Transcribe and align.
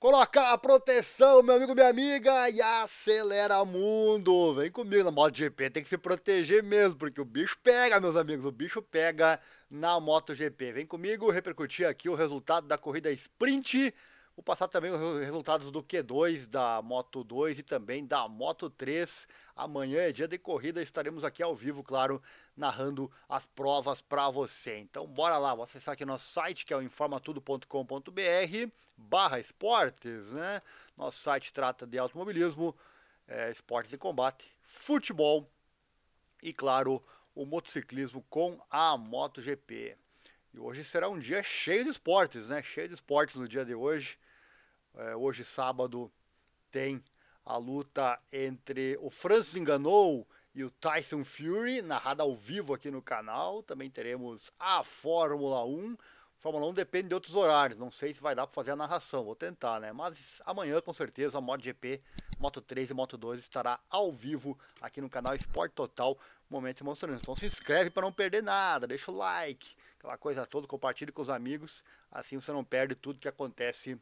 Coloca 0.00 0.52
a 0.52 0.56
proteção, 0.56 1.42
meu 1.42 1.56
amigo, 1.56 1.74
minha 1.74 1.88
amiga, 1.88 2.48
e 2.48 2.62
acelera 2.62 3.64
mundo. 3.64 4.54
Vem 4.54 4.70
comigo 4.70 5.02
na 5.02 5.10
MotoGP, 5.10 5.70
tem 5.70 5.82
que 5.82 5.88
se 5.88 5.98
proteger 5.98 6.62
mesmo, 6.62 6.96
porque 6.96 7.20
o 7.20 7.24
bicho 7.24 7.58
pega, 7.64 7.98
meus 7.98 8.14
amigos, 8.14 8.44
o 8.44 8.52
bicho 8.52 8.80
pega 8.80 9.40
na 9.68 9.98
MotoGP. 9.98 10.70
Vem 10.70 10.86
comigo 10.86 11.28
repercutir 11.32 11.84
aqui 11.84 12.08
o 12.08 12.14
resultado 12.14 12.68
da 12.68 12.78
corrida 12.78 13.10
sprint. 13.10 13.92
Vou 14.38 14.42
passar 14.44 14.68
também 14.68 14.92
os 14.92 15.18
resultados 15.18 15.68
do 15.72 15.82
Q2, 15.82 16.46
da 16.46 16.80
Moto 16.80 17.24
2 17.24 17.58
e 17.58 17.62
também 17.64 18.06
da 18.06 18.28
Moto 18.28 18.70
3. 18.70 19.26
Amanhã 19.56 20.02
é 20.02 20.12
dia 20.12 20.28
de 20.28 20.38
corrida, 20.38 20.80
estaremos 20.80 21.24
aqui 21.24 21.42
ao 21.42 21.56
vivo, 21.56 21.82
claro, 21.82 22.22
narrando 22.56 23.10
as 23.28 23.44
provas 23.46 24.00
para 24.00 24.30
você. 24.30 24.78
Então 24.78 25.08
bora 25.08 25.38
lá, 25.38 25.56
vou 25.56 25.64
acessar 25.64 25.94
aqui 25.94 26.04
nosso 26.04 26.30
site 26.30 26.64
que 26.64 26.72
é 26.72 26.76
o 26.76 26.82
informatudo.com.br 26.82 28.70
barra 28.96 29.40
esportes, 29.40 30.30
né? 30.30 30.62
Nosso 30.96 31.18
site 31.18 31.52
trata 31.52 31.84
de 31.84 31.98
automobilismo, 31.98 32.76
é, 33.26 33.50
esportes 33.50 33.90
de 33.90 33.98
combate, 33.98 34.48
futebol 34.62 35.50
e, 36.40 36.52
claro, 36.52 37.02
o 37.34 37.44
motociclismo 37.44 38.24
com 38.30 38.56
a 38.70 38.96
MotoGP. 38.96 39.96
E 40.54 40.60
hoje 40.60 40.84
será 40.84 41.08
um 41.08 41.18
dia 41.18 41.42
cheio 41.42 41.82
de 41.82 41.90
esportes, 41.90 42.46
né? 42.46 42.62
Cheio 42.62 42.86
de 42.86 42.94
esportes 42.94 43.34
no 43.34 43.48
dia 43.48 43.64
de 43.64 43.74
hoje. 43.74 44.16
É, 44.98 45.14
hoje, 45.14 45.44
sábado, 45.44 46.10
tem 46.72 47.00
a 47.44 47.56
luta 47.56 48.18
entre 48.32 48.98
o 49.00 49.10
Francis 49.10 49.54
Enganou 49.54 50.26
e 50.52 50.64
o 50.64 50.72
Tyson 50.72 51.22
Fury, 51.22 51.82
narrada 51.82 52.24
ao 52.24 52.34
vivo 52.34 52.74
aqui 52.74 52.90
no 52.90 53.00
canal. 53.00 53.62
Também 53.62 53.88
teremos 53.88 54.50
a 54.58 54.82
Fórmula 54.82 55.64
1. 55.64 55.96
Fórmula 56.38 56.66
1 56.66 56.74
depende 56.74 57.08
de 57.08 57.14
outros 57.14 57.36
horários, 57.36 57.78
não 57.78 57.92
sei 57.92 58.12
se 58.12 58.20
vai 58.20 58.34
dar 58.34 58.48
para 58.48 58.54
fazer 58.54 58.72
a 58.72 58.76
narração, 58.76 59.24
vou 59.24 59.36
tentar, 59.36 59.78
né? 59.78 59.92
Mas 59.92 60.18
amanhã, 60.44 60.80
com 60.80 60.92
certeza, 60.92 61.38
a 61.38 61.40
MotoGP, 61.40 62.02
Moto 62.40 62.60
3 62.60 62.90
e 62.90 62.94
Moto 62.94 63.16
2 63.16 63.38
estará 63.38 63.78
ao 63.88 64.10
vivo 64.10 64.58
aqui 64.80 65.00
no 65.00 65.08
canal 65.08 65.34
Esporte 65.36 65.74
Total, 65.74 66.18
momentos 66.50 66.80
emocionantes. 66.80 67.22
Então 67.22 67.36
se 67.36 67.46
inscreve 67.46 67.90
para 67.90 68.02
não 68.02 68.12
perder 68.12 68.42
nada, 68.42 68.84
deixa 68.84 69.12
o 69.12 69.16
like, 69.16 69.76
aquela 69.96 70.18
coisa 70.18 70.44
toda, 70.44 70.66
compartilhe 70.66 71.12
com 71.12 71.22
os 71.22 71.30
amigos, 71.30 71.84
assim 72.10 72.40
você 72.40 72.50
não 72.50 72.64
perde 72.64 72.96
tudo 72.96 73.20
que 73.20 73.28
acontece 73.28 73.96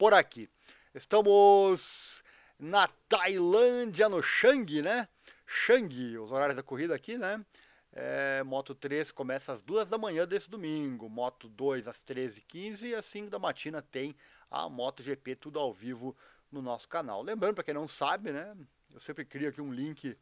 por 0.00 0.14
aqui. 0.14 0.48
Estamos 0.94 2.24
na 2.58 2.88
Tailândia, 3.06 4.08
no 4.08 4.22
Chang, 4.22 4.80
né? 4.80 5.06
Chang, 5.46 6.16
os 6.16 6.32
horários 6.32 6.56
da 6.56 6.62
corrida 6.62 6.94
aqui, 6.94 7.18
né? 7.18 7.44
É, 7.92 8.42
Moto 8.42 8.74
3 8.74 9.12
começa 9.12 9.52
às 9.52 9.62
2 9.62 9.90
da 9.90 9.98
manhã 9.98 10.26
desse 10.26 10.48
domingo, 10.48 11.06
Moto 11.10 11.50
2 11.50 11.86
às 11.86 11.98
13h15 11.98 12.82
e 12.84 12.94
às 12.94 13.04
5 13.04 13.28
da 13.28 13.38
matina 13.38 13.82
tem 13.82 14.16
a 14.50 14.70
MotoGP 14.70 15.36
tudo 15.36 15.58
ao 15.58 15.70
vivo 15.70 16.16
no 16.50 16.62
nosso 16.62 16.88
canal. 16.88 17.22
Lembrando, 17.22 17.56
para 17.56 17.64
quem 17.64 17.74
não 17.74 17.86
sabe, 17.86 18.32
né, 18.32 18.56
eu 18.94 19.00
sempre 19.00 19.26
crio 19.26 19.50
aqui 19.50 19.60
um 19.60 19.70
link 19.70 20.16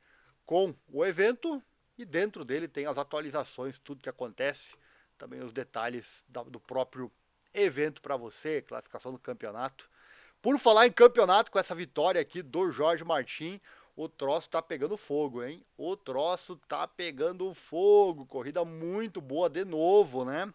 com 0.45 0.75
o 0.89 1.07
evento 1.07 1.63
e 1.97 2.05
dentro 2.05 2.45
dele 2.45 2.67
tem 2.67 2.87
as 2.87 2.99
atualizações, 2.99 3.79
tudo 3.79 4.03
que 4.03 4.09
acontece, 4.09 4.71
também 5.17 5.39
os 5.39 5.53
detalhes 5.53 6.25
do 6.27 6.59
próprio 6.59 7.13
evento 7.53 8.01
para 8.03 8.17
você, 8.17 8.63
classificação 8.63 9.13
do 9.13 9.19
campeonato. 9.19 9.89
Por 10.41 10.59
falar 10.59 10.87
em 10.87 10.93
campeonato, 10.93 11.51
com 11.51 11.59
essa 11.59 11.75
vitória 11.75 12.21
aqui 12.21 12.43
do 12.43 12.71
Jorge 12.71 13.05
Martin, 13.05 13.61
o 13.97 14.09
troço 14.09 14.49
tá 14.49 14.63
pegando 14.63 14.97
fogo, 14.97 15.43
hein? 15.43 15.65
O 15.77 15.97
troço 15.97 16.57
tá 16.69 16.87
pegando 16.87 17.53
fogo. 17.53 18.25
Corrida 18.27 18.65
muito 18.65 19.21
boa 19.21 19.51
de 19.51 19.65
novo, 19.65 20.25
né? 20.25 20.53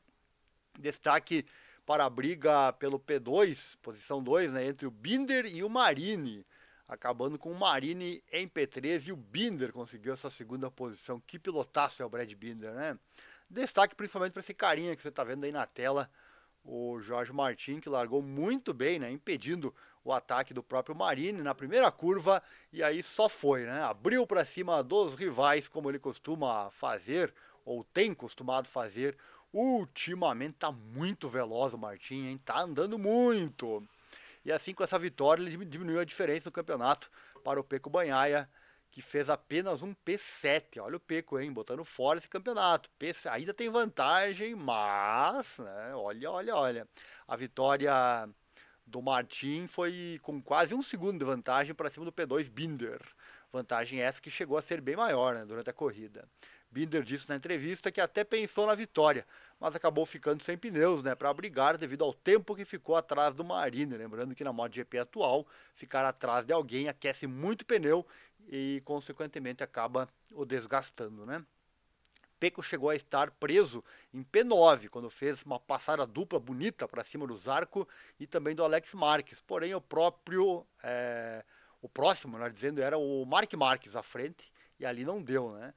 Destaque 0.79 1.45
para 1.85 2.05
a 2.05 2.09
briga 2.09 2.71
pelo 2.73 2.97
P2, 2.97 3.77
posição 3.81 4.23
2, 4.23 4.53
né? 4.53 4.65
Entre 4.65 4.87
o 4.87 4.91
Binder 4.91 5.45
e 5.45 5.61
o 5.61 5.69
Marini. 5.69 6.45
Acabando 6.87 7.37
com 7.37 7.51
o 7.51 7.59
Marini 7.59 8.23
em 8.31 8.47
P3 8.47 9.07
e 9.07 9.11
o 9.11 9.17
Binder 9.17 9.73
conseguiu 9.73 10.13
essa 10.13 10.29
segunda 10.29 10.71
posição. 10.71 11.19
Que 11.19 11.37
pilotaço 11.37 12.01
é 12.01 12.05
o 12.05 12.09
Brad 12.09 12.31
Binder, 12.33 12.71
né? 12.73 12.97
Destaque 13.49 13.93
principalmente 13.93 14.31
para 14.31 14.39
esse 14.39 14.53
carinha 14.53 14.95
que 14.95 15.01
você 15.01 15.11
tá 15.11 15.23
vendo 15.23 15.43
aí 15.43 15.51
na 15.51 15.65
tela 15.65 16.09
o 16.63 16.99
Jorge 16.99 17.33
Martin, 17.33 17.79
que 17.79 17.89
largou 17.89 18.21
muito 18.21 18.73
bem, 18.73 18.99
né, 18.99 19.11
impedindo 19.11 19.73
o 20.03 20.11
ataque 20.11 20.53
do 20.53 20.61
próprio 20.61 20.95
Marini 20.95 21.41
na 21.41 21.55
primeira 21.55 21.89
curva 21.91 22.41
e 22.71 22.83
aí 22.83 23.01
só 23.01 23.29
foi, 23.29 23.63
né? 23.63 23.81
Abriu 23.83 24.27
para 24.27 24.43
cima 24.43 24.83
dos 24.83 25.15
rivais, 25.15 25.67
como 25.67 25.89
ele 25.89 25.99
costuma 25.99 26.69
fazer 26.71 27.33
ou 27.65 27.83
tem 27.85 28.13
costumado 28.13 28.67
fazer. 28.67 29.17
Ultimamente 29.53 30.55
tá 30.59 30.71
muito 30.71 31.29
veloz 31.29 31.73
o 31.73 31.77
Martin, 31.77 32.25
hein? 32.25 32.41
Tá 32.43 32.61
andando 32.61 32.99
muito. 32.99 33.81
E 34.43 34.51
assim 34.51 34.73
com 34.73 34.83
essa 34.83 34.99
vitória 34.99 35.41
ele 35.41 35.65
diminuiu 35.65 35.99
a 35.99 36.05
diferença 36.05 36.49
no 36.49 36.51
campeonato 36.51 37.09
para 37.43 37.59
o 37.59 37.63
Peco 37.63 37.89
Banhaia 37.89 38.49
que 38.93 39.01
fez 39.01 39.27
apenas 39.27 39.81
um 39.81 39.91
P7. 40.05 40.79
Olha 40.79 40.97
o 40.97 40.99
Peco, 40.99 41.39
hein? 41.39 41.51
Botando 41.51 41.83
fora 41.83 42.19
esse 42.19 42.29
campeonato. 42.29 42.91
P 42.99 43.11
ainda 43.25 43.51
tem 43.51 43.67
vantagem, 43.67 44.53
mas, 44.53 45.57
né? 45.57 45.95
Olha, 45.95 46.29
olha, 46.29 46.55
olha. 46.55 46.87
A 47.27 47.35
vitória 47.35 48.29
do 48.85 49.01
Martin 49.01 49.65
foi 49.65 50.19
com 50.21 50.39
quase 50.39 50.75
um 50.75 50.83
segundo 50.83 51.17
de 51.17 51.25
vantagem 51.25 51.73
para 51.73 51.89
cima 51.89 52.05
do 52.05 52.11
P2 52.11 52.47
Binder. 52.51 53.01
Vantagem 53.51 53.99
essa 53.99 54.21
que 54.21 54.29
chegou 54.29 54.59
a 54.59 54.61
ser 54.61 54.79
bem 54.79 54.95
maior 54.95 55.33
né, 55.33 55.43
durante 55.43 55.71
a 55.71 55.73
corrida. 55.73 56.27
Binder 56.73 57.03
disse 57.03 57.29
na 57.29 57.35
entrevista 57.35 57.91
que 57.91 58.01
até 58.01 58.23
pensou 58.23 58.65
na 58.65 58.73
vitória, 58.73 59.27
mas 59.59 59.75
acabou 59.75 60.07
ficando 60.07 60.43
sem 60.43 60.57
pneus 60.57 61.03
né, 61.03 61.13
para 61.13 61.31
brigar 61.31 61.77
devido 61.77 62.03
ao 62.03 62.11
tempo 62.11 62.55
que 62.55 62.65
ficou 62.65 62.95
atrás 62.95 63.35
do 63.35 63.43
Marine. 63.43 63.95
Lembrando 63.95 64.33
que 64.33 64.43
na 64.43 64.51
MotoGP 64.51 64.97
atual, 64.97 65.47
ficar 65.75 66.03
atrás 66.03 66.45
de 66.45 66.51
alguém 66.51 66.87
aquece 66.87 67.27
muito 67.27 67.63
pneu 67.63 68.05
e, 68.47 68.81
consequentemente, 68.85 69.63
acaba 69.63 70.09
o 70.31 70.45
desgastando, 70.45 71.25
né? 71.25 71.45
Peco 72.43 72.61
chegou 72.61 72.89
a 72.89 72.95
estar 72.95 73.31
preso 73.31 73.81
em 74.13 74.21
P9 74.21 74.89
quando 74.89 75.09
fez 75.09 75.41
uma 75.43 75.59
passada 75.59 76.05
dupla 76.05 76.37
bonita 76.39 76.85
para 76.89 77.01
cima 77.01 77.25
do 77.25 77.37
Zarco 77.37 77.87
e 78.19 78.27
também 78.27 78.53
do 78.53 78.65
Alex 78.65 78.93
Marques. 78.93 79.39
Porém, 79.39 79.73
o 79.73 79.79
próprio, 79.79 80.67
é, 80.83 81.45
o 81.81 81.87
próximo, 81.87 82.37
nós 82.37 82.53
dizendo, 82.53 82.81
era 82.81 82.97
o 82.97 83.25
Mark 83.25 83.53
Marques 83.53 83.95
à 83.95 84.03
frente 84.03 84.51
e 84.77 84.85
ali 84.85 85.05
não 85.05 85.23
deu, 85.23 85.53
né? 85.53 85.73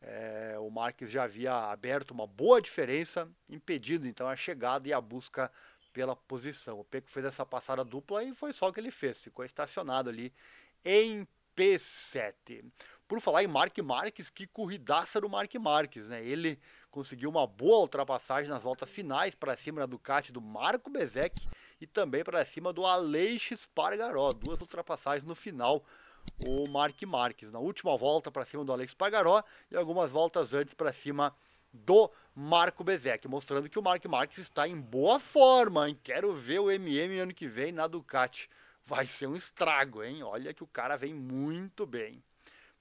É, 0.00 0.56
o 0.60 0.70
Marques 0.70 1.10
já 1.10 1.24
havia 1.24 1.52
aberto 1.52 2.12
uma 2.12 2.28
boa 2.28 2.62
diferença, 2.62 3.28
impedindo 3.48 4.06
então 4.06 4.28
a 4.28 4.36
chegada 4.36 4.86
e 4.86 4.92
a 4.92 5.00
busca 5.00 5.50
pela 5.92 6.14
posição. 6.14 6.78
O 6.78 6.84
Peco 6.84 7.10
fez 7.10 7.26
essa 7.26 7.44
passada 7.44 7.84
dupla 7.84 8.22
e 8.22 8.32
foi 8.34 8.52
só 8.52 8.68
o 8.68 8.72
que 8.72 8.78
ele 8.78 8.92
fez, 8.92 9.20
ficou 9.20 9.44
estacionado 9.44 10.10
ali 10.10 10.32
em 10.84 11.26
P7. 11.56 12.64
Por 13.06 13.20
falar 13.20 13.44
em 13.44 13.46
Mark 13.46 13.76
Marques, 13.78 14.30
que 14.30 14.46
corridaça 14.46 15.20
do 15.20 15.28
Mark 15.28 15.54
Marques, 15.56 16.06
né? 16.06 16.24
Ele 16.24 16.58
conseguiu 16.90 17.28
uma 17.28 17.46
boa 17.46 17.80
ultrapassagem 17.80 18.48
nas 18.48 18.62
voltas 18.62 18.90
finais 18.90 19.34
para 19.34 19.56
cima 19.56 19.80
da 19.80 19.86
Ducati 19.86 20.32
do 20.32 20.40
Marco 20.40 20.90
Bezek 20.90 21.46
e 21.80 21.86
também 21.86 22.24
para 22.24 22.44
cima 22.46 22.72
do 22.72 22.86
Aleix 22.86 23.50
Spargaró. 23.56 24.30
Duas 24.30 24.60
ultrapassagens 24.60 25.26
no 25.26 25.34
final, 25.34 25.84
o 26.46 26.70
Mark 26.70 27.00
Marques. 27.02 27.52
Na 27.52 27.58
última 27.58 27.96
volta 27.96 28.30
para 28.30 28.46
cima 28.46 28.64
do 28.64 28.72
Aleix 28.72 28.90
Spargaró 28.90 29.42
e 29.70 29.76
algumas 29.76 30.10
voltas 30.10 30.54
antes 30.54 30.74
para 30.74 30.92
cima 30.92 31.34
do 31.72 32.10
Marco 32.34 32.82
Bezek, 32.84 33.28
mostrando 33.28 33.68
que 33.68 33.78
o 33.78 33.82
Mark 33.82 34.04
Marques 34.06 34.38
está 34.38 34.66
em 34.66 34.80
boa 34.80 35.18
forma, 35.18 35.88
hein? 35.88 35.98
Quero 36.02 36.32
ver 36.32 36.60
o 36.60 36.70
MM 36.70 37.18
ano 37.18 37.34
que 37.34 37.48
vem 37.48 37.72
na 37.72 37.86
Ducati 37.86 38.48
vai 38.86 39.06
ser 39.06 39.26
um 39.26 39.36
estrago, 39.36 40.02
hein? 40.02 40.22
Olha 40.22 40.52
que 40.52 40.62
o 40.62 40.66
cara 40.66 40.96
vem 40.96 41.14
muito 41.14 41.86
bem. 41.86 42.22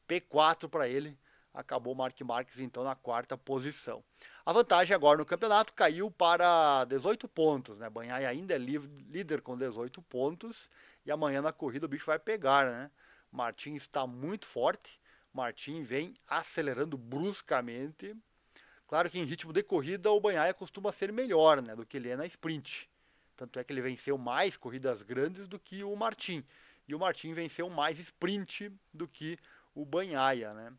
P4 0.07 0.69
para 0.69 0.87
ele, 0.87 1.17
acabou 1.53 1.93
o 1.93 1.95
Mark 1.95 2.19
Marques 2.21 2.59
então 2.59 2.83
na 2.83 2.95
quarta 2.95 3.37
posição. 3.37 4.03
A 4.45 4.51
vantagem 4.51 4.95
agora 4.95 5.17
no 5.17 5.25
campeonato 5.25 5.73
caiu 5.73 6.11
para 6.11 6.85
18 6.85 7.27
pontos, 7.27 7.77
né? 7.77 7.89
Banhai 7.89 8.25
ainda 8.25 8.53
é 8.53 8.57
líder 8.57 9.41
com 9.41 9.57
18 9.57 10.01
pontos 10.01 10.69
e 11.05 11.11
amanhã 11.11 11.41
na 11.41 11.53
corrida 11.53 11.85
o 11.85 11.89
bicho 11.89 12.05
vai 12.05 12.19
pegar, 12.19 12.65
né? 12.65 12.91
Martin 13.31 13.75
está 13.75 14.05
muito 14.05 14.45
forte, 14.45 14.99
Martin 15.33 15.83
vem 15.83 16.13
acelerando 16.27 16.97
bruscamente. 16.97 18.15
Claro 18.87 19.09
que 19.09 19.17
em 19.17 19.23
ritmo 19.23 19.51
de 19.51 19.63
corrida 19.63 20.11
o 20.11 20.19
Banhaia 20.19 20.53
costuma 20.53 20.91
ser 20.91 21.11
melhor, 21.11 21.61
né, 21.61 21.75
do 21.75 21.85
que 21.85 21.97
ele 21.97 22.09
é 22.09 22.15
na 22.15 22.27
sprint. 22.27 22.87
Tanto 23.35 23.59
é 23.59 23.63
que 23.63 23.73
ele 23.73 23.81
venceu 23.81 24.17
mais 24.17 24.55
corridas 24.57 25.01
grandes 25.01 25.47
do 25.47 25.59
que 25.59 25.83
o 25.83 25.95
Martin. 25.95 26.45
E 26.87 26.93
o 26.93 26.99
Martin 26.99 27.33
venceu 27.33 27.69
mais 27.69 27.99
sprint 27.99 28.71
do 28.93 29.07
que 29.07 29.37
o 29.73 29.85
Banhaia, 29.85 30.53
né? 30.53 30.73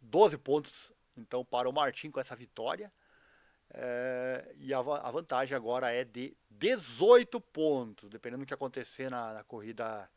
12 0.00 0.36
pontos, 0.38 0.92
então, 1.16 1.44
para 1.44 1.68
o 1.68 1.72
Martin 1.72 2.10
com 2.10 2.18
essa 2.18 2.34
vitória. 2.34 2.92
É, 3.74 4.54
e 4.58 4.74
a, 4.74 4.78
a, 4.80 5.10
vantagem 5.10 5.56
agora 5.56 5.90
é 5.90 6.04
de 6.04 6.36
18 6.50 7.40
pontos, 7.40 8.10
dependendo 8.10 8.44
do 8.44 8.46
que 8.46 8.52
acontecer 8.52 9.10
na, 9.10 9.32
na 9.32 9.44
corrida 9.44 10.10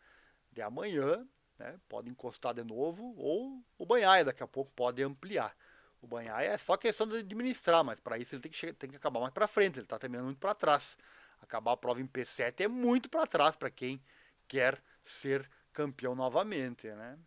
de 0.51 0.61
amanhã, 0.61 1.25
né, 1.57 1.79
pode 1.87 2.09
encostar 2.09 2.53
de 2.53 2.63
novo, 2.63 3.15
ou 3.17 3.63
o 3.77 3.85
Banhaia 3.85 4.25
daqui 4.25 4.43
a 4.43 4.47
pouco 4.47 4.71
pode 4.75 5.01
ampliar. 5.01 5.55
O 6.01 6.07
Banhaia 6.07 6.49
é 6.49 6.57
só 6.57 6.75
questão 6.75 7.07
de 7.07 7.17
administrar, 7.17 7.83
mas 7.83 7.99
para 7.99 8.17
isso 8.17 8.35
ele 8.35 8.41
tem 8.41 8.51
que, 8.51 8.73
tem 8.73 8.89
que 8.89 8.95
acabar 8.97 9.21
mais 9.21 9.33
para 9.33 9.47
frente, 9.47 9.79
ele 9.79 9.85
está 9.85 9.97
terminando 9.97 10.25
muito 10.25 10.39
para 10.39 10.53
trás 10.53 10.97
acabar 11.45 11.73
a 11.73 11.77
prova 11.77 12.01
em 12.01 12.07
P7 12.07 12.61
é 12.61 12.67
muito 12.67 13.09
para 13.09 13.25
trás 13.25 13.55
para 13.55 13.69
quem 13.69 14.01
quer 14.47 14.81
ser 15.03 15.49
campeão 15.71 16.15
novamente, 16.15 16.87
né? 16.87 17.17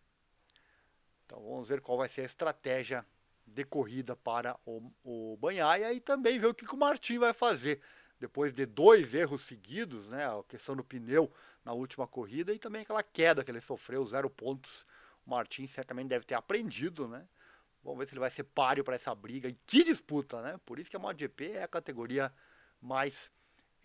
Então 1.24 1.40
vamos 1.42 1.68
ver 1.68 1.80
qual 1.80 1.98
vai 1.98 2.08
ser 2.08 2.22
a 2.22 2.24
estratégia 2.24 3.04
de 3.46 3.64
corrida 3.64 4.16
para 4.16 4.58
o, 4.64 4.90
o 5.04 5.36
Banhaia 5.36 5.92
e 5.92 6.00
também 6.00 6.38
ver 6.38 6.46
o 6.46 6.54
que, 6.54 6.66
que 6.66 6.74
o 6.74 6.78
Martin 6.78 7.18
vai 7.18 7.32
fazer 7.32 7.80
depois 8.18 8.52
de 8.52 8.66
dois 8.66 9.14
erros 9.14 9.42
seguidos, 9.42 10.08
né? 10.08 10.26
A 10.26 10.42
questão 10.48 10.74
do 10.74 10.84
pneu 10.84 11.32
na 11.64 11.72
última 11.72 12.06
corrida 12.06 12.52
e 12.52 12.58
também 12.58 12.82
aquela 12.82 13.02
queda 13.02 13.44
que 13.44 13.50
ele 13.50 13.60
sofreu, 13.60 14.04
zero 14.06 14.28
pontos. 14.28 14.86
O 15.26 15.30
Martin 15.30 15.66
certamente 15.66 16.08
deve 16.08 16.24
ter 16.24 16.34
aprendido, 16.34 17.06
né? 17.06 17.26
Vamos 17.82 17.98
ver 18.00 18.08
se 18.08 18.14
ele 18.14 18.20
vai 18.20 18.30
ser 18.30 18.44
páreo 18.44 18.82
para 18.82 18.96
essa 18.96 19.14
briga. 19.14 19.48
E 19.48 19.54
que 19.66 19.84
disputa, 19.84 20.42
né? 20.42 20.58
Por 20.66 20.78
isso 20.78 20.90
que 20.90 20.96
a 20.96 20.98
MotoGP 20.98 21.52
é 21.52 21.62
a 21.62 21.68
categoria 21.68 22.32
mais 22.80 23.30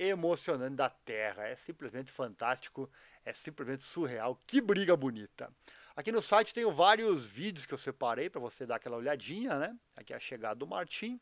emocionante 0.10 0.76
da 0.76 0.90
Terra. 0.90 1.48
É 1.48 1.56
simplesmente 1.56 2.12
fantástico, 2.12 2.90
é 3.26 3.34
simplesmente 3.34 3.84
surreal. 3.84 4.40
Que 4.48 4.62
briga 4.62 4.96
bonita. 4.96 5.52
Aqui 5.96 6.12
no 6.12 6.22
site 6.22 6.54
tenho 6.54 6.72
vários 6.72 7.24
vídeos 7.26 7.66
que 7.66 7.74
eu 7.74 7.78
separei 7.78 8.30
para 8.30 8.42
você 8.42 8.66
dar 8.66 8.78
aquela 8.78 8.98
olhadinha, 8.98 9.60
né? 9.60 9.78
Aqui 9.96 10.14
é 10.14 10.16
a 10.16 10.20
chegada 10.20 10.56
do 10.56 10.66
Martin. 10.66 11.20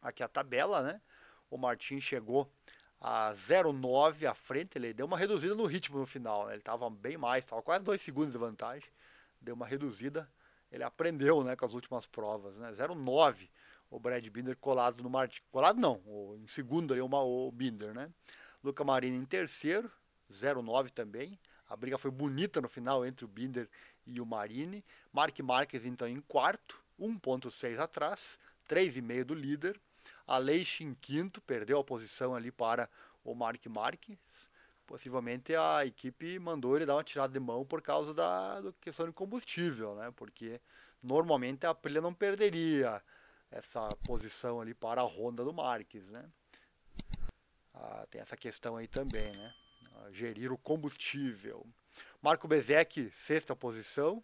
Aqui 0.00 0.22
é 0.22 0.26
a 0.26 0.28
tabela, 0.28 0.82
né? 0.82 1.00
O 1.50 1.58
Martin 1.58 2.00
chegou 2.00 2.52
a 3.00 3.32
0,9 3.34 4.26
à 4.26 4.34
frente, 4.34 4.78
ele 4.78 4.92
deu 4.92 5.06
uma 5.06 5.18
reduzida 5.18 5.54
no 5.54 5.66
ritmo 5.66 5.98
no 5.98 6.06
final, 6.06 6.46
né? 6.46 6.52
Ele 6.52 6.60
estava 6.60 6.88
bem 6.88 7.16
mais, 7.16 7.44
estava 7.44 7.62
quase 7.62 7.84
2 7.84 8.00
segundos 8.00 8.32
de 8.32 8.38
vantagem. 8.38 8.88
Deu 9.40 9.54
uma 9.54 9.66
reduzida. 9.66 10.30
Ele 10.74 10.82
aprendeu, 10.82 11.44
né, 11.44 11.54
com 11.54 11.64
as 11.64 11.72
últimas 11.72 12.04
provas, 12.04 12.56
né? 12.56 12.72
0,9 12.72 13.48
o 13.88 14.00
Brad 14.00 14.26
Binder 14.28 14.56
colado 14.56 15.04
no 15.04 15.08
Martin. 15.08 15.40
Colado 15.52 15.80
não, 15.80 16.02
em 16.36 16.48
segundo 16.48 16.92
ali 16.92 17.00
o, 17.00 17.52
Binder, 17.52 17.94
né? 17.94 18.10
Luca 18.62 18.82
Marini 18.82 19.16
em 19.16 19.24
terceiro, 19.24 19.88
0,9 20.32 20.90
também. 20.90 21.38
A 21.68 21.76
briga 21.76 21.96
foi 21.96 22.10
bonita 22.10 22.60
no 22.60 22.68
final 22.68 23.06
entre 23.06 23.24
o 23.24 23.28
Binder 23.28 23.68
e 24.04 24.20
o 24.20 24.26
Marini. 24.26 24.84
Mark 25.12 25.38
Marques 25.38 25.86
então 25.86 26.08
em 26.08 26.20
quarto, 26.20 26.76
1.6 26.98 27.78
atrás, 27.78 28.36
3,5 28.68 29.24
do 29.24 29.34
líder. 29.34 29.80
Aleixo 30.26 30.82
em 30.82 30.92
quinto, 30.94 31.40
perdeu 31.40 31.78
a 31.78 31.84
posição 31.84 32.34
ali 32.34 32.50
para 32.50 32.90
o 33.22 33.32
Mark 33.32 33.64
Marques. 33.66 34.18
Possivelmente 34.86 35.54
a 35.54 35.84
equipe 35.86 36.38
mandou 36.38 36.76
ele 36.76 36.86
dar 36.86 36.96
uma 36.96 37.04
tirada 37.04 37.32
de 37.32 37.40
mão 37.40 37.64
por 37.64 37.80
causa 37.80 38.12
da, 38.12 38.62
questão 38.80 39.06
de 39.06 39.12
combustível, 39.12 39.94
né? 39.94 40.12
Porque 40.14 40.60
normalmente 41.02 41.66
a 41.66 41.70
Aprilia 41.70 42.00
não 42.00 42.12
perderia 42.12 43.02
essa 43.50 43.88
posição 44.06 44.60
ali 44.60 44.74
para 44.74 45.00
a 45.00 45.04
Honda 45.04 45.44
do 45.44 45.52
Marques, 45.52 46.06
né? 46.08 46.28
Ah, 47.72 48.06
tem 48.10 48.20
essa 48.20 48.36
questão 48.36 48.76
aí 48.76 48.86
também, 48.86 49.32
né? 49.32 49.52
gerir 50.12 50.52
o 50.52 50.58
combustível. 50.58 51.66
Marco 52.20 52.48
Bezek, 52.48 53.10
sexta 53.10 53.54
posição. 53.54 54.22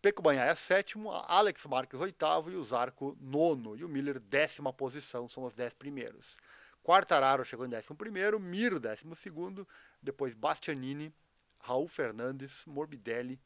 Peco 0.00 0.22
Banhaia, 0.22 0.56
sétimo. 0.56 1.10
Alex 1.10 1.64
Marques, 1.66 2.00
oitavo. 2.00 2.50
E 2.50 2.56
o 2.56 2.64
Zarco, 2.64 3.16
nono. 3.20 3.76
E 3.76 3.84
o 3.84 3.88
Miller, 3.88 4.18
décima 4.18 4.72
posição. 4.72 5.28
São 5.28 5.44
os 5.44 5.54
dez 5.54 5.74
primeiros. 5.74 6.38
Quartararo 6.82 7.44
chegou 7.44 7.66
em 7.66 7.68
décimo 7.68 7.96
primeiro. 7.96 8.40
Miro, 8.40 8.80
décimo 8.80 9.14
segundo. 9.14 9.66
Depois 10.02 10.34
Bastianini, 10.34 11.14
Raul 11.58 11.88
Fernandes, 11.88 12.64
Morbidelli, 12.66 13.40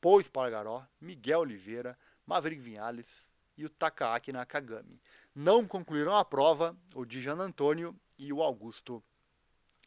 Paul 0.00 0.20
Espargaró, 0.20 0.86
Miguel 1.00 1.40
Oliveira, 1.40 1.98
Maverick 2.24 2.60
Vinhales 2.60 3.28
e 3.56 3.64
o 3.64 3.68
Takaaki 3.68 4.32
Nakagami. 4.32 5.00
Não 5.34 5.66
concluíram 5.66 6.16
a 6.16 6.24
prova 6.24 6.76
o 6.94 7.04
Dijan 7.04 7.36
Antônio 7.36 7.98
e 8.18 8.32
o 8.32 8.42
Augusto 8.42 9.02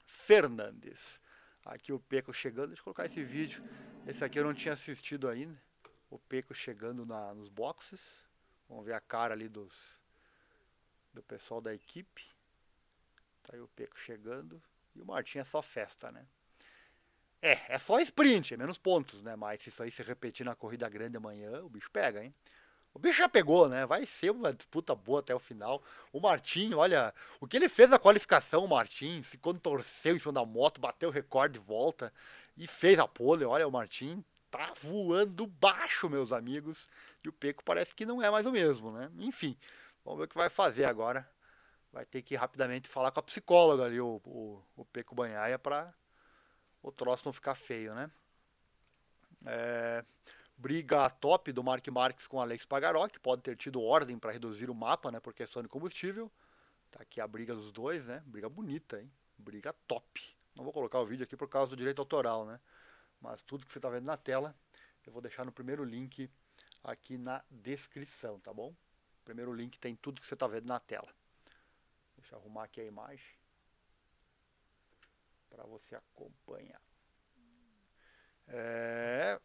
Fernandes. 0.06 1.20
Aqui 1.66 1.94
o 1.94 2.00
Peco 2.00 2.34
chegando, 2.34 2.68
deixa 2.68 2.82
eu 2.82 2.86
colocar 2.86 3.06
esse 3.06 3.24
vídeo. 3.24 3.64
Esse 4.08 4.24
aqui 4.24 4.40
eu 4.40 4.44
não 4.44 4.54
tinha 4.54 4.74
assistido 4.74 5.28
ainda. 5.28 5.58
O 6.10 6.18
Peco 6.18 6.54
chegando 6.54 7.06
na, 7.06 7.34
nos 7.34 7.48
boxes. 7.48 8.26
Vamos 8.68 8.86
ver 8.86 8.94
a 8.94 9.00
cara 9.00 9.34
ali 9.34 9.48
dos 9.48 10.00
do 11.14 11.24
pessoal 11.24 11.62
da 11.62 11.74
equipe. 11.74 12.28
Tá 13.50 13.56
aí 13.56 13.62
o 13.62 13.68
Peco 13.70 13.98
chegando. 13.98 14.62
E 14.96 15.02
o 15.02 15.06
Martin 15.06 15.40
é 15.40 15.44
só 15.44 15.62
festa, 15.62 16.12
né? 16.12 16.24
É, 17.42 17.60
é 17.70 17.78
só 17.80 18.00
sprint, 18.00 18.54
é 18.54 18.58
menos 18.58 18.78
pontos, 18.78 19.24
né? 19.24 19.36
Mas 19.36 19.64
se 19.64 19.70
isso 19.70 19.82
aí 19.82 19.92
se 19.92 20.04
repetir 20.04 20.46
na 20.46 20.56
corrida 20.56 20.88
grande 20.88 21.18
amanhã, 21.18 21.64
o 21.64 21.70
bicho 21.70 21.90
pega, 21.90 22.24
hein? 22.24 22.34
O 22.94 23.00
bicho 23.00 23.18
já 23.18 23.30
pegou, 23.30 23.68
né? 23.68 23.86
Vai 23.88 24.06
ser 24.06 24.30
uma 24.32 24.54
disputa 24.54 24.94
boa 24.94 25.20
até 25.22 25.34
o 25.34 25.40
final. 25.40 25.82
O 26.12 26.20
Martin, 26.20 26.74
olha, 26.74 27.14
o 27.40 27.48
que 27.48 27.58
ele 27.58 27.70
fez 27.70 27.90
na 27.90 27.98
qualificação, 27.98 28.66
o 28.66 28.68
Martin, 28.68 29.24
se 29.24 29.38
contorceu 29.38 30.16
em 30.16 30.20
cima 30.20 30.34
da 30.34 30.46
moto, 30.46 30.80
bateu 30.80 31.10
o 31.10 31.12
recorde 31.12 31.58
de 31.58 31.66
volta 31.66 32.14
e 32.56 32.68
fez 32.68 33.00
a 33.00 33.08
pole. 33.08 33.46
Olha, 33.46 33.68
o 33.68 33.72
Martin 33.72 34.24
tá 34.52 34.74
voando 34.82 35.48
baixo, 35.48 36.10
meus 36.10 36.32
amigos. 36.32 36.88
E 37.24 37.30
o 37.30 37.34
Peco 37.34 37.64
parece 37.64 37.96
que 37.96 38.06
não 38.06 38.22
é 38.22 38.30
mais 38.30 38.46
o 38.46 38.52
mesmo, 38.52 38.92
né? 38.92 39.10
Enfim, 39.18 39.58
vamos 40.06 40.20
ver 40.20 40.26
o 40.26 40.28
que 40.28 40.38
vai 40.38 40.50
fazer 40.50 40.86
agora. 40.86 41.28
Vai 41.92 42.06
ter 42.06 42.22
que 42.22 42.36
rapidamente 42.36 42.88
falar 42.88 43.12
com 43.12 43.20
a 43.20 43.24
psicóloga 43.24 43.86
ali, 43.86 44.00
o, 44.00 44.22
o, 44.26 44.64
o 44.76 44.86
Peco 44.86 45.16
Banhaia, 45.16 45.58
para 45.58 45.94
o 46.82 46.92
troço 46.92 47.24
não 47.26 47.34
ficar 47.34 47.56
feio, 47.56 47.94
né? 47.96 48.12
É 49.46 50.06
briga 50.60 51.10
top 51.10 51.54
do 51.54 51.64
Mark 51.64 51.88
Marques 51.88 52.28
com 52.28 52.42
Alex 52.42 52.66
Pagaró, 52.66 53.08
que 53.08 53.18
pode 53.18 53.42
ter 53.42 53.56
tido 53.56 53.82
ordem 53.82 54.20
para 54.20 54.34
reduzir 54.34 54.70
o 54.70 54.76
mapa, 54.76 55.10
né, 55.10 55.18
por 55.18 55.34
questão 55.34 55.64
de 55.64 55.70
combustível. 55.70 56.30
Tá 56.92 57.02
aqui 57.02 57.22
a 57.22 57.28
briga 57.28 57.56
dos 57.56 57.72
dois, 57.72 58.06
né? 58.06 58.22
Briga 58.26 58.50
bonita, 58.50 59.00
hein? 59.00 59.10
Briga 59.38 59.72
top. 59.88 60.22
Não 60.54 60.64
vou 60.64 60.74
colocar 60.74 61.00
o 61.00 61.06
vídeo 61.06 61.24
aqui 61.24 61.38
por 61.38 61.48
causa 61.48 61.70
do 61.70 61.78
direito 61.78 62.00
autoral, 62.00 62.46
né? 62.46 62.60
Mas 63.22 63.42
tudo 63.44 63.66
que 63.66 63.72
você 63.72 63.78
está 63.78 63.90
vendo 63.90 64.06
na 64.06 64.18
tela, 64.18 64.54
eu 65.06 65.14
vou 65.14 65.22
deixar 65.22 65.46
no 65.46 65.52
primeiro 65.52 65.84
link 65.86 66.30
aqui 66.84 67.18
na 67.18 67.42
descrição, 67.50 68.40
tá 68.40 68.54
bom? 68.54 68.76
Primeiro 69.24 69.54
link 69.54 69.80
tem 69.80 69.96
tudo 69.96 70.20
que 70.20 70.28
você 70.28 70.34
está 70.34 70.48
vendo 70.48 70.68
na 70.68 70.80
tela. 70.80 71.08
Deixa 72.30 72.36
eu 72.36 72.40
arrumar 72.42 72.66
aqui 72.66 72.80
a 72.80 72.86
imagem 72.86 73.36
para 75.50 75.64
você 75.64 75.96
acompanhar. 75.96 76.80
É, 78.48 79.42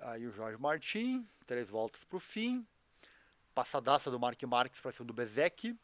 Aí 0.00 0.26
o 0.26 0.32
Jorge 0.32 0.56
Martin, 0.58 1.28
três 1.46 1.68
voltas 1.68 2.02
para 2.04 2.16
o 2.16 2.20
fim. 2.20 2.66
Passadaça 3.54 4.10
do 4.10 4.18
Mark 4.18 4.42
Marques 4.44 4.80
para 4.80 4.92
cima 4.92 5.04
do 5.04 5.12
Bezek. 5.12 5.78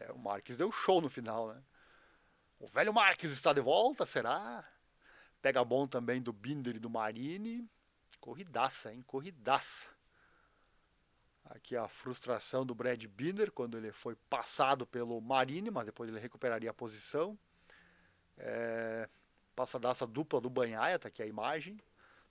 É, 0.00 0.10
o 0.10 0.18
Marques 0.18 0.56
deu 0.56 0.72
show 0.72 1.00
no 1.00 1.08
final, 1.08 1.54
né? 1.54 1.62
O 2.58 2.66
velho 2.66 2.92
Marques 2.92 3.30
está 3.30 3.52
de 3.52 3.60
volta, 3.60 4.04
será? 4.04 4.68
Pega 5.40 5.64
bom 5.64 5.86
também 5.86 6.20
do 6.20 6.32
Binder 6.32 6.74
e 6.74 6.80
do 6.80 6.90
Marini. 6.90 7.70
Corridaça, 8.18 8.92
hein? 8.92 9.04
Corridaça. 9.06 9.86
Aqui 11.44 11.76
a 11.76 11.88
frustração 11.88 12.64
do 12.64 12.74
Brad 12.74 13.04
Binder 13.04 13.50
quando 13.50 13.76
ele 13.76 13.92
foi 13.92 14.14
passado 14.30 14.86
pelo 14.86 15.20
Marini, 15.20 15.70
mas 15.70 15.86
depois 15.86 16.08
ele 16.08 16.20
recuperaria 16.20 16.70
a 16.70 16.74
posição. 16.74 17.38
É, 18.38 19.08
passadaça 19.54 20.06
dupla 20.06 20.40
do 20.40 20.48
Banhaia, 20.48 20.98
tá 20.98 21.08
aqui 21.08 21.22
a 21.22 21.26
imagem. 21.26 21.78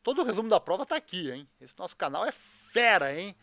Todo 0.01 0.21
o 0.21 0.25
resumo 0.25 0.49
da 0.49 0.59
prova 0.59 0.83
está 0.83 0.95
aqui, 0.95 1.29
hein? 1.29 1.47
Esse 1.59 1.77
nosso 1.77 1.95
canal 1.95 2.25
é 2.25 2.31
fera, 2.31 3.13
hein? 3.13 3.35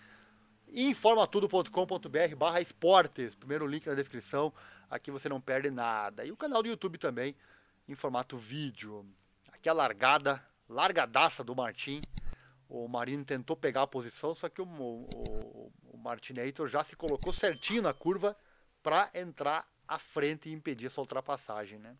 informatudo.com.br 0.72 2.36
barra 2.36 2.60
esportes, 2.60 3.34
primeiro 3.34 3.66
link 3.66 3.86
na 3.86 3.94
descrição, 3.94 4.52
aqui 4.90 5.10
você 5.10 5.28
não 5.28 5.40
perde 5.40 5.70
nada. 5.70 6.24
E 6.24 6.32
o 6.32 6.36
canal 6.36 6.62
do 6.62 6.68
YouTube 6.68 6.98
também, 6.98 7.34
em 7.88 7.94
formato 7.94 8.36
vídeo. 8.36 9.06
Aqui 9.52 9.68
a 9.68 9.72
largada, 9.72 10.42
largadaça 10.68 11.42
do 11.42 11.54
Martin. 11.54 12.00
O 12.68 12.86
Marino 12.86 13.24
tentou 13.24 13.56
pegar 13.56 13.82
a 13.82 13.86
posição, 13.86 14.34
só 14.34 14.48
que 14.48 14.60
o, 14.60 14.66
o, 14.66 15.72
o 15.84 15.96
Martinator 15.96 16.68
já 16.68 16.84
se 16.84 16.94
colocou 16.94 17.32
certinho 17.32 17.82
na 17.82 17.94
curva 17.94 18.36
para 18.82 19.10
entrar 19.14 19.66
à 19.86 19.98
frente 19.98 20.48
e 20.48 20.52
impedir 20.52 20.86
essa 20.86 21.00
ultrapassagem, 21.00 21.78
né? 21.78 21.96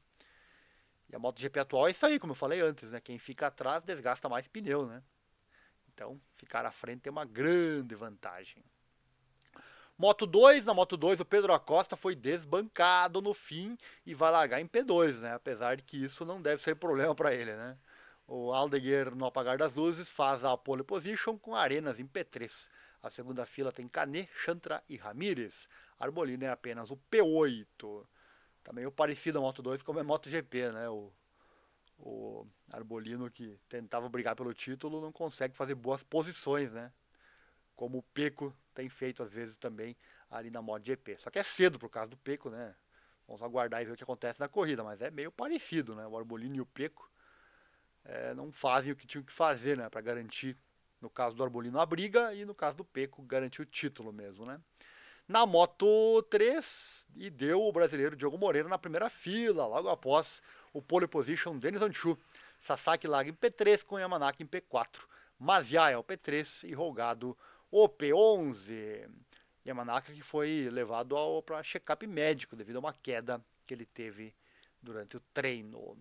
E 1.08 1.16
a 1.16 1.18
MotoGP 1.18 1.58
atual 1.58 1.88
é 1.88 1.90
isso 1.90 2.04
aí, 2.04 2.18
como 2.18 2.32
eu 2.32 2.36
falei 2.36 2.60
antes, 2.60 2.90
né? 2.90 3.00
Quem 3.00 3.18
fica 3.18 3.46
atrás 3.46 3.82
desgasta 3.82 4.28
mais 4.28 4.46
pneu, 4.46 4.86
né? 4.86 5.02
Então, 5.92 6.20
ficar 6.36 6.66
à 6.66 6.70
frente 6.70 7.00
tem 7.00 7.10
uma 7.10 7.24
grande 7.24 7.94
vantagem. 7.94 8.62
Moto 9.96 10.26
2, 10.26 10.64
na 10.64 10.72
Moto 10.72 10.96
2 10.96 11.18
o 11.18 11.24
Pedro 11.24 11.52
Acosta 11.52 11.96
foi 11.96 12.14
desbancado 12.14 13.20
no 13.20 13.34
fim 13.34 13.76
e 14.06 14.14
vai 14.14 14.30
largar 14.30 14.60
em 14.60 14.68
P2, 14.68 15.18
né? 15.18 15.34
Apesar 15.34 15.76
de 15.76 15.82
que 15.82 15.96
isso 15.96 16.24
não 16.24 16.40
deve 16.40 16.62
ser 16.62 16.76
problema 16.76 17.14
para 17.14 17.34
ele, 17.34 17.56
né? 17.56 17.76
O 18.30 18.52
Aldeguer, 18.52 19.14
no 19.14 19.24
apagar 19.24 19.56
das 19.56 19.72
luzes, 19.72 20.06
faz 20.06 20.44
a 20.44 20.54
pole 20.54 20.84
position 20.84 21.38
com 21.38 21.56
Arenas 21.56 21.98
em 21.98 22.06
P3. 22.06 22.68
A 23.02 23.08
segunda 23.08 23.46
fila 23.46 23.72
tem 23.72 23.88
Canet, 23.88 24.28
Chantra 24.34 24.84
e 24.86 24.98
Ramírez. 24.98 25.66
Arbolino 25.98 26.44
é 26.44 26.50
apenas 26.50 26.90
o 26.90 26.96
P8. 27.10 28.06
Tá 28.62 28.70
meio 28.70 28.92
parecido 28.92 29.38
a 29.38 29.40
Moto 29.40 29.62
2 29.62 29.82
como 29.82 29.98
é 29.98 30.02
MotoGP, 30.02 30.72
né? 30.72 30.90
O, 30.90 31.10
o 31.98 32.46
Arbolino 32.70 33.30
que 33.30 33.58
tentava 33.66 34.10
brigar 34.10 34.36
pelo 34.36 34.52
título 34.52 35.00
não 35.00 35.10
consegue 35.10 35.56
fazer 35.56 35.74
boas 35.74 36.02
posições, 36.02 36.70
né? 36.70 36.92
Como 37.74 37.96
o 37.96 38.02
Peco 38.02 38.54
tem 38.74 38.90
feito 38.90 39.22
às 39.22 39.32
vezes 39.32 39.56
também 39.56 39.96
ali 40.30 40.50
na 40.50 40.60
MotoGP. 40.60 41.16
Só 41.16 41.30
que 41.30 41.38
é 41.38 41.42
cedo 41.42 41.78
por 41.78 41.88
causa 41.88 42.10
do 42.10 42.18
Peco, 42.18 42.50
né? 42.50 42.74
Vamos 43.26 43.42
aguardar 43.42 43.80
e 43.80 43.86
ver 43.86 43.92
o 43.92 43.96
que 43.96 44.04
acontece 44.04 44.38
na 44.38 44.48
corrida, 44.48 44.84
mas 44.84 45.00
é 45.00 45.10
meio 45.10 45.32
parecido, 45.32 45.94
né? 45.94 46.06
O 46.06 46.18
Arbolino 46.18 46.56
e 46.56 46.60
o 46.60 46.66
Peco 46.66 47.10
é, 48.08 48.34
não 48.34 48.50
fazem 48.50 48.90
o 48.90 48.96
que 48.96 49.06
tinham 49.06 49.22
que 49.22 49.32
fazer, 49.32 49.76
né? 49.76 49.88
Para 49.90 50.00
garantir, 50.00 50.56
no 51.00 51.10
caso 51.10 51.36
do 51.36 51.42
Arbolino, 51.44 51.78
a 51.78 51.84
briga 51.84 52.34
e 52.34 52.44
no 52.44 52.54
caso 52.54 52.78
do 52.78 52.84
Peco, 52.84 53.22
garantir 53.22 53.60
o 53.60 53.66
título 53.66 54.12
mesmo, 54.12 54.46
né? 54.46 54.58
Na 55.28 55.44
Moto 55.44 56.22
3, 56.30 57.06
e 57.16 57.28
deu 57.28 57.62
o 57.62 57.70
brasileiro 57.70 58.16
Diogo 58.16 58.38
Moreira 58.38 58.66
na 58.66 58.78
primeira 58.78 59.10
fila, 59.10 59.66
logo 59.66 59.90
após 59.90 60.42
o 60.72 60.80
pole 60.80 61.06
position 61.06 61.58
Denis 61.58 61.82
Anchu. 61.82 62.18
Sasaki 62.60 63.06
larga 63.06 63.30
em 63.30 63.34
P3 63.34 63.84
com 63.84 63.98
Yamanaki 63.98 64.42
em 64.42 64.46
P4. 64.46 65.00
Mazia 65.38 65.90
é 65.90 65.96
o 65.96 66.02
P3 66.02 66.66
e 66.66 66.72
Rolgado 66.72 67.36
o 67.70 67.88
P11. 67.88 69.08
Yamanaka 69.66 70.12
que 70.12 70.22
foi 70.22 70.70
levado 70.70 71.14
para 71.42 71.62
check-up 71.62 72.06
médico 72.06 72.56
devido 72.56 72.76
a 72.76 72.80
uma 72.80 72.94
queda 72.94 73.44
que 73.66 73.74
ele 73.74 73.84
teve 73.84 74.34
durante 74.82 75.18
o 75.18 75.20
treino. 75.34 75.96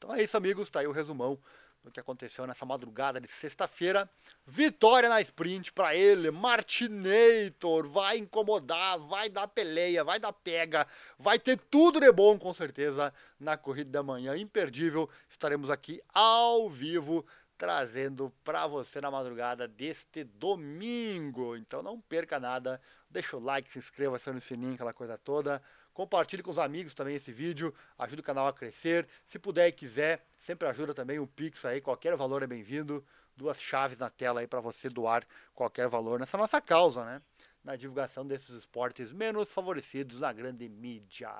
Então 0.00 0.14
é 0.14 0.22
isso, 0.22 0.34
amigos. 0.34 0.70
Tá 0.70 0.80
aí 0.80 0.86
o 0.86 0.92
resumão 0.92 1.38
do 1.84 1.90
que 1.90 2.00
aconteceu 2.00 2.46
nessa 2.46 2.64
madrugada 2.64 3.20
de 3.20 3.28
sexta-feira. 3.28 4.08
Vitória 4.46 5.10
na 5.10 5.20
sprint 5.20 5.74
para 5.74 5.94
ele, 5.94 6.30
Martinator. 6.30 7.86
Vai 7.86 8.16
incomodar, 8.16 8.98
vai 8.98 9.28
dar 9.28 9.46
peleia, 9.46 10.02
vai 10.02 10.18
dar 10.18 10.32
pega, 10.32 10.86
vai 11.18 11.38
ter 11.38 11.58
tudo 11.70 12.00
de 12.00 12.10
bom 12.10 12.38
com 12.38 12.54
certeza 12.54 13.12
na 13.38 13.58
corrida 13.58 13.90
da 13.90 14.02
manhã. 14.02 14.34
Imperdível. 14.38 15.06
Estaremos 15.28 15.68
aqui 15.68 16.02
ao 16.08 16.70
vivo 16.70 17.26
trazendo 17.58 18.32
para 18.42 18.66
você 18.66 19.02
na 19.02 19.10
madrugada 19.10 19.68
deste 19.68 20.24
domingo. 20.24 21.54
Então 21.58 21.82
não 21.82 22.00
perca 22.00 22.40
nada, 22.40 22.80
deixa 23.10 23.36
o 23.36 23.40
like, 23.40 23.70
se 23.70 23.78
inscreva, 23.78 24.16
acione 24.16 24.38
o 24.38 24.42
sininho, 24.42 24.72
aquela 24.72 24.94
coisa 24.94 25.18
toda. 25.18 25.62
Compartilhe 25.92 26.42
com 26.42 26.50
os 26.50 26.58
amigos 26.58 26.94
também 26.94 27.16
esse 27.16 27.32
vídeo, 27.32 27.74
ajuda 27.98 28.20
o 28.20 28.24
canal 28.24 28.46
a 28.46 28.52
crescer. 28.52 29.08
Se 29.26 29.38
puder 29.38 29.68
e 29.68 29.72
quiser, 29.72 30.24
sempre 30.46 30.66
ajuda 30.68 30.94
também 30.94 31.18
o 31.18 31.26
Pix 31.26 31.64
aí, 31.64 31.80
qualquer 31.80 32.16
valor 32.16 32.42
é 32.42 32.46
bem-vindo. 32.46 33.04
Duas 33.36 33.60
chaves 33.60 33.98
na 33.98 34.10
tela 34.10 34.40
aí 34.40 34.46
para 34.46 34.60
você 34.60 34.88
doar 34.88 35.26
qualquer 35.54 35.88
valor 35.88 36.20
nessa 36.20 36.36
nossa 36.36 36.60
causa, 36.60 37.04
né? 37.04 37.22
Na 37.64 37.76
divulgação 37.76 38.26
desses 38.26 38.50
esportes 38.50 39.12
menos 39.12 39.50
favorecidos 39.50 40.20
na 40.20 40.32
grande 40.32 40.68
mídia. 40.68 41.30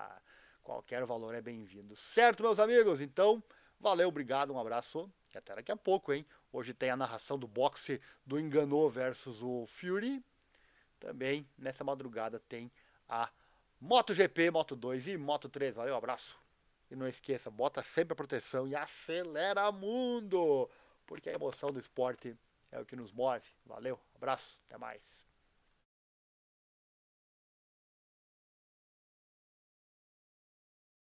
Qualquer 0.63 1.05
valor 1.05 1.35
é 1.35 1.41
bem-vindo. 1.41 1.97
Certo, 1.97 2.43
meus 2.43 2.59
amigos? 2.59 3.01
Então, 3.01 3.43
valeu, 3.79 4.09
obrigado, 4.09 4.53
um 4.53 4.59
abraço 4.59 5.11
e 5.35 5.39
até 5.39 5.55
daqui 5.55 5.73
a 5.73 5.77
pouco, 5.77 6.13
hein? 6.13 6.27
Hoje 6.53 6.75
tem 6.75 6.91
a 6.91 6.97
narração 6.97 7.39
do 7.39 7.47
boxe 7.47 8.01
do 8.27 8.39
Enganou 8.39 8.91
versus 8.91 9.43
o 9.43 9.67
Fury. 9.67 10.25
Também 10.99 11.49
nessa 11.59 11.85
madrugada 11.85 12.41
tem 12.49 12.71
a 13.09 13.31
MotoGP, 13.81 14.51
Moto 14.51 14.77
2 14.77 15.09
e 15.09 15.17
Moto 15.17 15.49
3. 15.49 15.75
Valeu, 15.75 15.97
abraço. 15.97 16.39
E 16.91 16.97
não 16.97 17.09
esqueça, 17.09 17.51
bota 17.51 17.83
sempre 17.83 18.13
a 18.13 18.17
proteção 18.17 18.67
e 18.69 18.75
acelera 18.75 19.71
mundo, 19.73 20.69
porque 21.07 21.31
a 21.31 21.35
emoção 21.35 21.71
do 21.71 21.79
esporte 21.79 22.37
é 22.71 22.81
o 22.81 22.85
que 22.85 22.97
nos 22.97 23.13
move. 23.13 23.47
Valeu, 23.65 23.99
abraço, 24.15 24.59
até 24.67 24.77
mais. 24.77 25.30